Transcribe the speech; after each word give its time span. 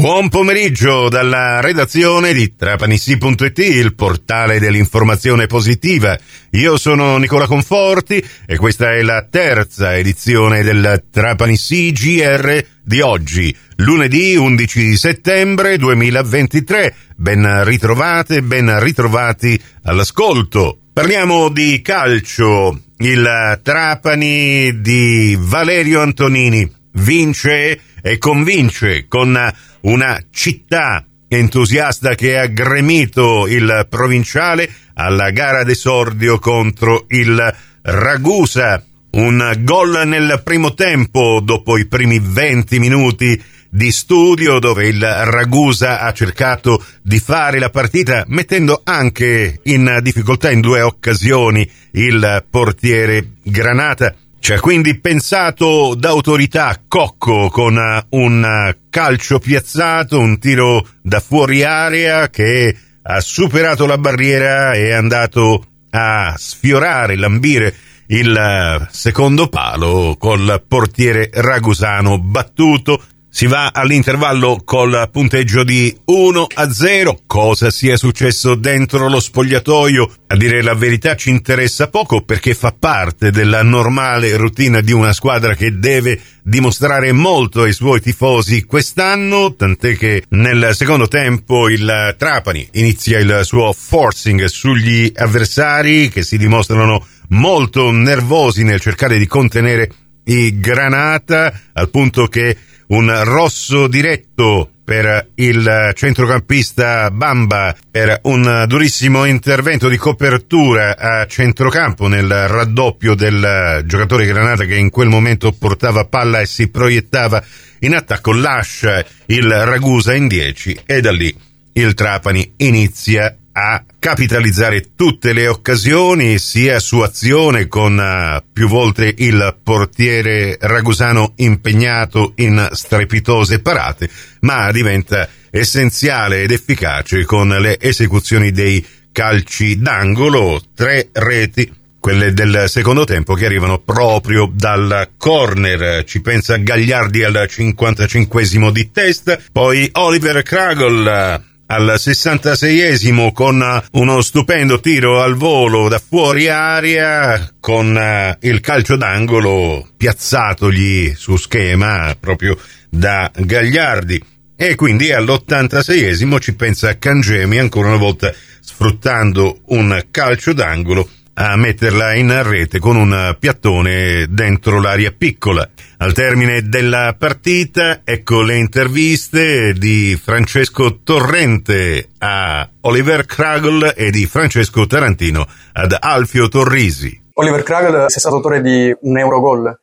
Buon 0.00 0.30
pomeriggio 0.30 1.10
dalla 1.10 1.60
redazione 1.60 2.32
di 2.32 2.56
Trapanissi.it, 2.56 3.58
il 3.58 3.94
portale 3.94 4.58
dell'informazione 4.58 5.46
positiva. 5.46 6.18
Io 6.52 6.78
sono 6.78 7.18
Nicola 7.18 7.46
Conforti 7.46 8.24
e 8.46 8.56
questa 8.56 8.94
è 8.94 9.02
la 9.02 9.26
terza 9.28 9.94
edizione 9.94 10.62
del 10.62 11.04
Trapanissi 11.10 11.92
GR 11.92 12.64
di 12.82 13.02
oggi, 13.02 13.54
lunedì 13.76 14.36
11 14.36 14.96
settembre 14.96 15.76
2023. 15.76 16.94
Ben 17.16 17.64
ritrovate, 17.64 18.40
ben 18.42 18.80
ritrovati 18.80 19.60
all'ascolto. 19.82 20.78
Parliamo 20.94 21.50
di 21.50 21.82
calcio. 21.82 22.84
Il 22.96 23.60
Trapani 23.62 24.80
di 24.80 25.36
Valerio 25.38 26.00
Antonini 26.00 26.78
vince 26.92 27.78
e 28.02 28.18
convince 28.18 29.06
con 29.08 29.38
una 29.82 30.22
città 30.30 31.04
entusiasta 31.28 32.14
che 32.14 32.38
ha 32.38 32.46
gremito 32.46 33.46
il 33.46 33.86
provinciale 33.88 34.68
alla 34.94 35.30
gara 35.30 35.62
d'esordio 35.62 36.38
contro 36.38 37.04
il 37.08 37.54
Ragusa. 37.82 38.84
Un 39.12 39.54
gol 39.60 40.06
nel 40.06 40.40
primo 40.44 40.74
tempo 40.74 41.40
dopo 41.42 41.76
i 41.76 41.86
primi 41.86 42.20
20 42.22 42.78
minuti 42.78 43.42
di 43.70 43.92
studio 43.92 44.58
dove 44.58 44.88
il 44.88 45.00
Ragusa 45.00 46.00
ha 46.00 46.12
cercato 46.12 46.84
di 47.02 47.20
fare 47.20 47.60
la 47.60 47.70
partita 47.70 48.24
mettendo 48.26 48.80
anche 48.84 49.60
in 49.64 50.00
difficoltà 50.02 50.50
in 50.50 50.60
due 50.60 50.80
occasioni 50.80 51.68
il 51.92 52.44
portiere 52.50 53.34
Granata. 53.42 54.14
Ci 54.40 54.54
ha 54.54 54.60
quindi 54.60 54.98
pensato 54.98 55.94
d'autorità 55.94 56.80
Cocco 56.88 57.50
con 57.50 57.78
un 58.08 58.76
calcio 58.88 59.38
piazzato, 59.38 60.18
un 60.18 60.38
tiro 60.38 60.84
da 61.02 61.20
fuori 61.20 61.62
area 61.62 62.30
che 62.30 62.74
ha 63.02 63.20
superato 63.20 63.84
la 63.84 63.98
barriera 63.98 64.72
e 64.72 64.88
è 64.88 64.92
andato 64.92 65.66
a 65.90 66.34
sfiorare, 66.38 67.16
lambire 67.16 67.74
il 68.06 68.88
secondo 68.90 69.48
palo 69.48 70.16
col 70.18 70.64
portiere 70.66 71.30
ragusano 71.32 72.18
battuto 72.18 73.00
si 73.30 73.46
va 73.46 73.70
all'intervallo 73.72 74.60
col 74.64 75.08
punteggio 75.10 75.62
di 75.62 75.96
1 76.04 76.46
a 76.52 76.70
0. 76.70 77.20
Cosa 77.26 77.70
sia 77.70 77.96
successo 77.96 78.56
dentro 78.56 79.08
lo 79.08 79.20
spogliatoio? 79.20 80.12
A 80.26 80.36
dire 80.36 80.62
la 80.62 80.74
verità 80.74 81.14
ci 81.14 81.30
interessa 81.30 81.88
poco 81.88 82.22
perché 82.22 82.54
fa 82.54 82.74
parte 82.76 83.30
della 83.30 83.62
normale 83.62 84.36
routine 84.36 84.82
di 84.82 84.92
una 84.92 85.12
squadra 85.12 85.54
che 85.54 85.78
deve 85.78 86.20
dimostrare 86.42 87.12
molto 87.12 87.62
ai 87.62 87.72
suoi 87.72 88.00
tifosi 88.00 88.64
quest'anno, 88.64 89.54
tant'è 89.54 89.96
che 89.96 90.24
nel 90.30 90.70
secondo 90.74 91.06
tempo 91.06 91.68
il 91.68 92.14
Trapani 92.18 92.68
inizia 92.72 93.18
il 93.18 93.40
suo 93.44 93.72
forcing 93.72 94.44
sugli 94.46 95.10
avversari 95.14 96.08
che 96.08 96.22
si 96.22 96.36
dimostrano 96.36 97.06
molto 97.28 97.92
nervosi 97.92 98.64
nel 98.64 98.80
cercare 98.80 99.18
di 99.18 99.26
contenere 99.26 99.90
i 100.30 100.60
Granata 100.60 101.52
al 101.72 101.90
punto 101.90 102.26
che 102.26 102.56
un 102.88 103.24
rosso 103.24 103.86
diretto 103.88 104.70
per 104.84 105.30
il 105.34 105.92
centrocampista 105.94 107.10
Bamba 107.10 107.76
per 107.90 108.18
un 108.24 108.64
durissimo 108.66 109.24
intervento 109.24 109.88
di 109.88 109.96
copertura 109.96 110.96
a 110.96 111.26
centrocampo 111.26 112.08
nel 112.08 112.28
raddoppio 112.28 113.14
del 113.14 113.82
giocatore 113.86 114.26
Granata 114.26 114.64
che 114.64 114.76
in 114.76 114.90
quel 114.90 115.08
momento 115.08 115.52
portava 115.52 116.04
palla 116.04 116.40
e 116.40 116.46
si 116.46 116.68
proiettava 116.68 117.42
in 117.80 117.94
attacco 117.94 118.32
lascia 118.32 119.04
il 119.26 119.48
Ragusa 119.48 120.14
in 120.14 120.26
10 120.28 120.80
e 120.86 121.00
da 121.00 121.12
lì 121.12 121.34
il 121.72 121.94
Trapani 121.94 122.54
inizia 122.58 123.36
a 123.52 123.84
capitalizzare 123.98 124.94
tutte 124.94 125.32
le 125.32 125.48
occasioni, 125.48 126.38
sia 126.38 126.78
su 126.78 127.00
azione 127.00 127.66
con 127.66 127.98
uh, 127.98 128.42
più 128.52 128.68
volte 128.68 129.12
il 129.18 129.56
portiere 129.62 130.56
ragusano 130.60 131.32
impegnato 131.36 132.32
in 132.36 132.68
strepitose 132.72 133.60
parate, 133.60 134.08
ma 134.40 134.70
diventa 134.70 135.28
essenziale 135.50 136.42
ed 136.42 136.52
efficace 136.52 137.24
con 137.24 137.48
le 137.48 137.78
esecuzioni 137.80 138.52
dei 138.52 138.84
calci 139.12 139.78
d'angolo, 139.78 140.62
tre 140.74 141.08
reti 141.12 141.78
quelle 141.98 142.32
del 142.32 142.64
secondo 142.68 143.04
tempo 143.04 143.34
che 143.34 143.44
arrivano 143.44 143.78
proprio 143.78 144.50
dal 144.50 145.10
corner. 145.18 146.04
Ci 146.04 146.22
pensa 146.22 146.56
Gagliardi 146.56 147.22
al 147.22 147.46
55 147.46 148.72
di 148.72 148.90
testa, 148.90 149.38
poi 149.52 149.88
Oliver 149.92 150.42
Kragel 150.42 151.48
al 151.70 151.94
66esimo 151.96 153.32
con 153.32 153.62
uno 153.92 154.20
stupendo 154.22 154.80
tiro 154.80 155.22
al 155.22 155.36
volo 155.36 155.88
da 155.88 156.00
fuori 156.00 156.48
aria 156.48 157.54
con 157.60 157.96
eh, 157.96 158.36
il 158.40 158.58
calcio 158.58 158.96
d'angolo 158.96 159.88
piazzatogli 159.96 161.14
su 161.14 161.36
schema 161.36 162.16
proprio 162.18 162.58
da 162.88 163.30
Gagliardi. 163.32 164.20
E 164.56 164.74
quindi 164.74 165.12
all'86esimo 165.12 166.40
ci 166.40 166.54
pensa 166.56 166.98
Cangemi 166.98 167.58
ancora 167.58 167.88
una 167.88 167.98
volta 167.98 168.34
sfruttando 168.60 169.60
un 169.66 170.06
calcio 170.10 170.52
d'angolo 170.52 171.08
a 171.42 171.56
metterla 171.56 172.14
in 172.16 172.42
rete 172.42 172.78
con 172.78 172.96
un 172.96 173.34
piattone 173.38 174.26
dentro 174.28 174.78
l'aria 174.78 175.10
piccola. 175.10 175.66
Al 175.96 176.12
termine 176.12 176.68
della 176.68 177.14
partita, 177.18 178.02
ecco 178.04 178.42
le 178.42 178.58
interviste 178.58 179.72
di 179.72 180.20
Francesco 180.22 181.00
Torrente 181.02 182.10
a 182.18 182.68
Oliver 182.82 183.24
Kragel 183.24 183.94
e 183.96 184.10
di 184.10 184.26
Francesco 184.26 184.86
Tarantino 184.86 185.46
ad 185.72 185.96
Alfio 185.98 186.48
Torrisi. 186.48 187.18
Oliver 187.32 187.62
Kragel 187.62 188.04
è 188.04 188.10
stato 188.10 188.36
autore 188.36 188.60
di 188.60 188.94
un 189.00 189.18
Eurogol 189.18 189.79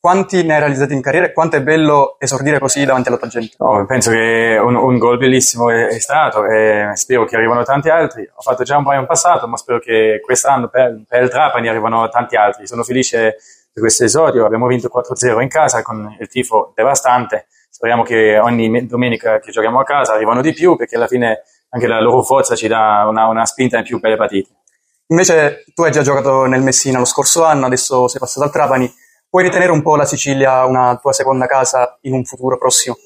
quanti 0.00 0.42
ne 0.42 0.54
hai 0.54 0.60
realizzati 0.60 0.94
in 0.94 1.02
carriera 1.02 1.26
e 1.26 1.32
quanto 1.32 1.56
è 1.56 1.62
bello 1.62 2.16
esordire 2.18 2.58
così 2.58 2.84
davanti 2.86 3.08
alla 3.08 3.18
tua 3.18 3.28
gente? 3.28 3.54
No, 3.58 3.84
penso 3.84 4.10
che 4.10 4.58
un, 4.60 4.74
un 4.74 4.96
gol 4.96 5.18
bellissimo 5.18 5.68
è, 5.70 5.88
è, 5.88 5.98
stato 5.98 6.46
e 6.46 6.90
spero 6.94 7.26
che 7.26 7.36
arrivano 7.36 7.62
tanti 7.64 7.90
altri. 7.90 8.28
Ho 8.34 8.40
fatto 8.40 8.62
già 8.62 8.78
un 8.78 8.84
paio 8.84 9.00
in 9.00 9.06
passato, 9.06 9.46
ma 9.46 9.58
spero 9.58 9.78
che 9.78 10.20
quest'anno 10.24 10.68
per, 10.68 11.02
per 11.06 11.22
il 11.22 11.28
Trapani 11.28 11.68
arrivano 11.68 12.08
tanti 12.08 12.36
altri. 12.36 12.66
Sono 12.66 12.82
felice 12.82 13.36
di 13.72 13.80
questo 13.80 14.04
esordio. 14.04 14.46
Abbiamo 14.46 14.66
vinto 14.66 14.90
4-0 14.92 15.42
in 15.42 15.48
casa 15.48 15.82
con 15.82 16.16
il 16.18 16.28
tifo 16.28 16.72
devastante. 16.74 17.46
Speriamo 17.68 18.02
che 18.02 18.38
ogni 18.38 18.86
domenica 18.86 19.38
che 19.38 19.52
giochiamo 19.52 19.80
a 19.80 19.84
casa 19.84 20.14
arrivano 20.14 20.40
di 20.40 20.54
più 20.54 20.76
perché 20.76 20.96
alla 20.96 21.06
fine 21.06 21.42
anche 21.68 21.86
la 21.86 22.00
loro 22.00 22.22
forza 22.22 22.56
ci 22.56 22.68
dà 22.68 23.06
una, 23.06 23.26
una 23.26 23.44
spinta 23.44 23.76
in 23.76 23.84
più 23.84 24.00
per 24.00 24.10
le 24.10 24.16
partite. 24.16 24.48
Invece 25.08 25.64
tu 25.74 25.82
hai 25.82 25.90
già 25.90 26.02
giocato 26.02 26.46
nel 26.46 26.62
Messina 26.62 26.98
lo 26.98 27.04
scorso 27.04 27.44
anno, 27.44 27.66
adesso 27.66 28.08
sei 28.08 28.20
passato 28.20 28.46
al 28.46 28.52
Trapani 28.52 28.92
puoi 29.30 29.44
ritenere 29.44 29.70
un 29.70 29.80
po' 29.80 29.96
la 29.96 30.04
Sicilia 30.04 30.64
una 30.64 30.98
tua 31.00 31.12
seconda 31.12 31.46
casa 31.46 31.96
in 32.02 32.12
un 32.12 32.24
futuro 32.24 32.58
prossimo? 32.58 32.96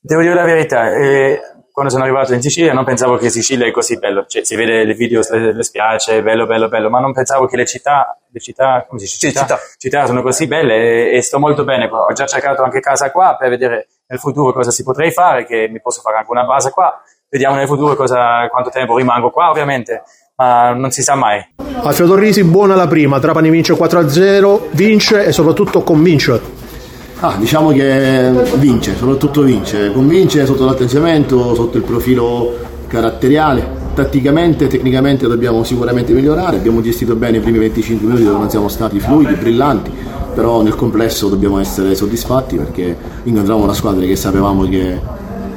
Devo 0.00 0.20
dire 0.20 0.34
la 0.34 0.44
verità, 0.44 0.92
eh, 0.96 1.40
quando 1.70 1.92
sono 1.92 2.04
arrivato 2.04 2.34
in 2.34 2.42
Sicilia 2.42 2.72
non 2.72 2.84
pensavo 2.84 3.16
che 3.16 3.30
Sicilia 3.30 3.66
è 3.66 3.70
così 3.70 3.96
bello, 3.98 4.26
cioè, 4.26 4.44
si 4.44 4.56
vede 4.56 4.84
le 4.84 4.94
video 4.94 5.22
le 5.30 5.62
spiagge, 5.62 6.22
bello, 6.22 6.46
bello, 6.46 6.68
bello, 6.68 6.90
ma 6.90 6.98
non 6.98 7.12
pensavo 7.12 7.46
che 7.46 7.56
le 7.56 7.64
città, 7.64 8.18
le 8.28 8.40
città, 8.40 8.84
come 8.88 8.98
si 9.00 9.06
dice, 9.06 9.28
città, 9.28 9.40
città. 9.40 9.58
città 9.78 10.06
sono 10.06 10.22
così 10.22 10.46
belle 10.46 11.10
e, 11.10 11.16
e, 11.16 11.22
sto 11.22 11.38
molto 11.38 11.64
bene 11.64 11.88
qua. 11.88 12.06
Ho 12.06 12.12
già 12.12 12.26
cercato 12.26 12.62
anche 12.62 12.80
casa 12.80 13.10
qua 13.12 13.36
per 13.38 13.48
vedere 13.48 13.86
nel 14.08 14.18
futuro 14.18 14.52
cosa 14.52 14.70
si 14.70 14.82
potrei 14.82 15.12
fare, 15.12 15.46
che 15.46 15.68
mi 15.70 15.80
posso 15.80 16.00
fare 16.00 16.16
anche 16.16 16.30
una 16.30 16.44
base 16.44 16.70
qua. 16.70 17.00
Vediamo 17.28 17.54
nel 17.54 17.68
futuro 17.68 17.94
cosa, 17.94 18.48
quanto 18.48 18.70
tempo 18.70 18.96
rimango 18.96 19.30
qua, 19.30 19.50
ovviamente 19.50 20.02
ma 20.40 20.72
non 20.72 20.90
si 20.90 21.02
sa 21.02 21.14
mai. 21.14 21.44
Alfredo 21.82 22.14
Torrisi, 22.14 22.42
buona 22.44 22.74
la 22.74 22.86
prima, 22.86 23.20
Trapani 23.20 23.50
vince 23.50 23.74
4-0, 23.74 24.60
vince 24.70 25.26
e 25.26 25.32
soprattutto 25.32 25.82
convince. 25.82 26.40
Ah, 27.20 27.34
diciamo 27.38 27.70
che 27.72 28.32
vince, 28.56 28.96
soprattutto 28.96 29.42
vince, 29.42 29.92
convince 29.92 30.46
sotto 30.46 30.64
l'atteggiamento, 30.64 31.54
sotto 31.54 31.76
il 31.76 31.82
profilo 31.82 32.56
caratteriale, 32.86 33.68
tatticamente, 33.94 34.66
tecnicamente 34.66 35.28
dobbiamo 35.28 35.62
sicuramente 35.62 36.14
migliorare, 36.14 36.56
abbiamo 36.56 36.80
gestito 36.80 37.14
bene 37.14 37.36
i 37.36 37.40
primi 37.40 37.58
25 37.58 38.06
minuti 38.06 38.24
dove 38.24 38.38
non 38.38 38.48
siamo 38.48 38.68
stati 38.68 38.98
fluidi, 38.98 39.34
brillanti, 39.34 39.92
però 40.34 40.62
nel 40.62 40.74
complesso 40.74 41.28
dobbiamo 41.28 41.58
essere 41.58 41.94
soddisfatti 41.94 42.56
perché 42.56 42.96
incontriamo 43.24 43.62
una 43.62 43.74
squadra 43.74 44.06
che 44.06 44.16
sapevamo 44.16 44.66
che 44.66 44.98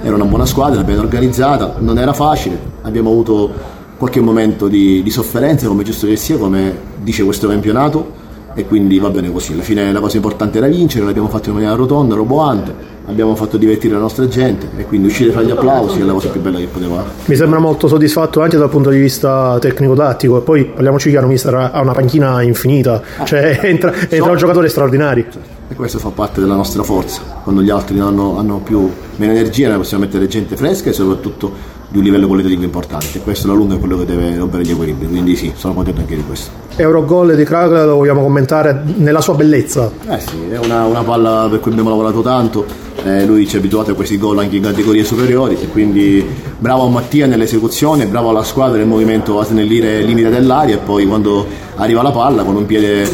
era 0.02 0.16
una 0.16 0.26
buona 0.26 0.46
squadra, 0.46 0.84
ben 0.84 1.00
organizzata, 1.00 1.76
non 1.80 1.98
era 1.98 2.12
facile, 2.12 2.60
abbiamo 2.82 3.10
avuto 3.10 3.73
qualche 4.04 4.20
momento 4.20 4.68
di, 4.68 5.02
di 5.02 5.10
sofferenza, 5.10 5.68
come 5.68 5.84
giusto 5.84 6.08
che 6.08 6.18
sia, 6.18 6.38
come 6.38 6.76
dice 7.02 7.24
questo 7.24 7.48
campionato, 7.48 8.22
e 8.54 8.66
quindi 8.66 9.00
va 9.00 9.10
bene 9.10 9.32
così. 9.32 9.54
Alla 9.54 9.62
fine 9.62 9.94
la 9.94 10.02
cosa 10.02 10.18
importante 10.18 10.58
era 10.58 10.68
vincere, 10.68 11.06
l'abbiamo 11.06 11.30
fatto 11.30 11.48
in 11.48 11.56
maniera 11.56 11.74
rotonda, 11.74 12.14
roboante, 12.14 12.74
abbiamo 13.06 13.34
fatto 13.36 13.56
divertire 13.56 13.94
la 13.94 14.02
nostra 14.02 14.28
gente 14.28 14.68
e 14.76 14.84
quindi 14.84 15.08
uscire 15.08 15.32
fra 15.32 15.42
gli 15.42 15.52
applausi 15.52 16.02
è 16.02 16.04
la 16.04 16.12
cosa 16.12 16.28
più 16.28 16.42
bella 16.42 16.58
che 16.58 16.66
poteva 16.66 16.96
fare. 16.96 17.08
Mi 17.26 17.36
sembra 17.38 17.60
molto 17.60 17.88
soddisfatto 17.88 18.42
anche 18.42 18.58
dal 18.58 18.70
punto 18.70 18.90
di 18.90 19.00
vista 19.00 19.58
tecnico-tattico 19.60 20.38
e 20.38 20.42
poi 20.42 20.66
parliamoci 20.66 21.10
chiaro, 21.10 21.28
mister 21.28 21.56
ha 21.56 21.82
una 21.82 21.94
panchina 21.94 22.42
infinita, 22.42 23.02
ah, 23.20 23.24
cioè 23.24 23.60
entra, 23.64 23.94
entra 23.94 24.18
so, 24.18 24.32
un 24.32 24.38
giocatore 24.38 24.68
straordinario. 24.68 25.26
e 25.70 25.76
questo 25.76 25.98
fa 25.98 26.10
parte 26.10 26.42
della 26.42 26.56
nostra 26.56 26.84
forza. 26.84 27.22
Quando 27.42 27.62
gli 27.62 27.70
altri 27.70 28.00
hanno, 28.00 28.38
hanno 28.38 28.58
più, 28.58 28.90
meno 29.16 29.32
energia 29.32 29.70
noi 29.70 29.78
possiamo 29.78 30.04
mettere 30.04 30.28
gente 30.28 30.58
fresca 30.58 30.90
e 30.90 30.94
soprattutto 30.94 31.73
di 31.94 32.00
un 32.00 32.06
livello 32.06 32.26
qualitativo 32.26 32.64
importante. 32.64 33.20
Questo 33.20 33.46
alla 33.46 33.56
lunga 33.56 33.76
è 33.76 33.80
quello 33.80 34.00
che 34.00 34.06
deve 34.06 34.36
rompere 34.36 34.64
gli 34.64 34.72
equilibri, 34.72 35.08
quindi 35.08 35.36
sì, 35.36 35.54
sono 35.56 35.76
contento 35.76 36.02
anche 36.02 36.16
di 36.16 36.24
questo. 36.24 36.50
Eurogol 36.76 37.36
di 37.36 37.44
Kragla 37.44 37.86
lo 37.86 37.98
vogliamo 37.98 38.24
commentare 38.24 38.82
nella 38.96 39.22
sua 39.22 39.36
bellezza. 39.36 39.92
Eh 40.08 40.20
sì, 40.20 40.50
è 40.50 40.58
una, 40.58 40.86
una 40.86 41.04
palla 41.04 41.48
per 41.48 41.60
cui 41.60 41.70
abbiamo 41.70 41.90
lavorato 41.90 42.24
tanto, 42.24 42.66
eh, 43.04 43.26
lui 43.26 43.48
ci 43.48 43.56
ha 43.56 43.60
abituato 43.60 43.92
a 43.92 43.94
questi 43.94 44.18
gol 44.18 44.40
anche 44.40 44.56
in 44.56 44.64
categorie 44.64 45.04
superiori 45.04 45.58
e 45.62 45.68
quindi 45.68 46.26
bravo 46.58 46.86
a 46.86 46.90
Mattia 46.90 47.26
nell'esecuzione, 47.26 48.08
bravo 48.08 48.30
alla 48.30 48.44
squadra 48.44 48.78
nel 48.78 48.88
movimento 48.88 49.40
a 49.40 49.46
snellire 49.46 50.00
il 50.00 50.06
limite 50.06 50.30
dell'aria 50.30 50.76
e 50.76 50.78
poi 50.78 51.06
quando 51.06 51.46
arriva 51.76 52.02
la 52.02 52.12
palla 52.12 52.44
con 52.44 52.56
un 52.56 52.66
piede 52.66 53.10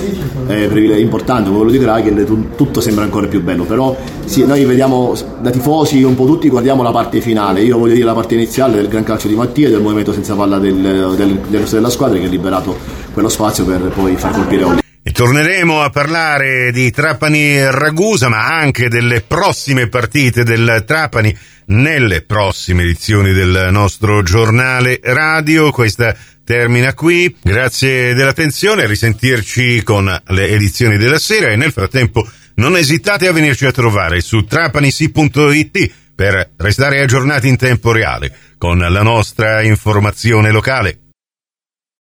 eh, 0.47 0.99
importante 0.99 1.45
come 1.45 1.63
quello 1.63 1.71
di 1.71 1.79
Kraken 1.79 2.47
tutto 2.55 2.81
sembra 2.81 3.03
ancora 3.03 3.27
più 3.27 3.41
bello, 3.41 3.63
però 3.63 3.95
sì, 4.25 4.45
noi 4.45 4.63
vediamo 4.65 5.13
da 5.41 5.49
tifosi 5.49 6.03
un 6.03 6.15
po' 6.15 6.25
tutti 6.25 6.49
guardiamo 6.49 6.83
la 6.83 6.91
parte 6.91 7.21
finale, 7.21 7.61
io 7.61 7.77
voglio 7.77 7.93
dire 7.93 8.05
la 8.05 8.13
parte 8.13 8.35
iniziale 8.35 8.75
del 8.75 8.87
gran 8.87 9.03
calcio 9.03 9.27
di 9.27 9.35
Mattia 9.35 9.69
del 9.69 9.81
movimento 9.81 10.13
senza 10.13 10.35
palla 10.35 10.59
del, 10.59 11.15
del, 11.15 11.39
del 11.47 11.63
della 11.63 11.89
squadra 11.89 12.19
che 12.19 12.25
ha 12.25 12.29
liberato 12.29 12.75
quello 13.13 13.29
spazio 13.29 13.65
per 13.65 13.91
poi 13.93 14.15
far 14.15 14.33
colpire 14.33 14.63
Oli. 14.63 14.88
Torneremo 15.11 15.81
a 15.81 15.89
parlare 15.89 16.71
di 16.71 16.91
Trapani 16.91 17.69
Ragusa, 17.69 18.29
ma 18.29 18.47
anche 18.47 18.87
delle 18.87 19.21
prossime 19.21 19.87
partite 19.87 20.43
del 20.43 20.83
Trapani 20.85 21.37
nelle 21.67 22.21
prossime 22.21 22.83
edizioni 22.83 23.33
del 23.33 23.67
nostro 23.71 24.23
giornale 24.23 24.99
radio. 25.03 25.71
Questa 25.71 26.15
termina 26.43 26.93
qui. 26.93 27.35
Grazie 27.41 28.13
dell'attenzione, 28.13 28.83
a 28.83 28.87
risentirci 28.87 29.83
con 29.83 30.05
le 30.27 30.47
edizioni 30.47 30.97
della 30.97 31.19
sera 31.19 31.49
e 31.49 31.55
nel 31.55 31.71
frattempo 31.71 32.27
non 32.55 32.77
esitate 32.77 33.27
a 33.27 33.31
venirci 33.31 33.65
a 33.65 33.71
trovare 33.71 34.21
su 34.21 34.45
trapanisi.it 34.45 35.91
per 36.15 36.51
restare 36.57 37.01
aggiornati 37.01 37.47
in 37.47 37.57
tempo 37.57 37.91
reale 37.91 38.35
con 38.57 38.77
la 38.77 39.01
nostra 39.01 39.61
informazione 39.61 40.51
locale. 40.51 41.08